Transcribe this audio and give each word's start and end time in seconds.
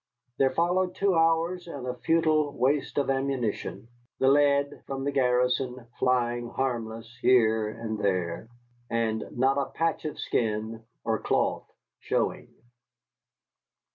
There 0.39 0.49
followed 0.49 0.95
two 0.95 1.13
hours 1.13 1.67
and 1.67 1.85
a 1.85 1.93
futile 1.93 2.57
waste 2.57 2.97
of 2.97 3.11
ammunition, 3.11 3.87
the 4.17 4.29
lead 4.29 4.81
from 4.87 5.03
the 5.03 5.11
garrison 5.11 5.77
flying 5.99 6.49
harmless 6.49 7.15
here 7.21 7.69
and 7.69 7.99
there, 7.99 8.47
and 8.89 9.23
not 9.29 9.59
a 9.59 9.69
patch 9.69 10.05
of 10.05 10.17
skin 10.17 10.83
or 11.03 11.19
cloth 11.19 11.71
showing. 11.99 12.51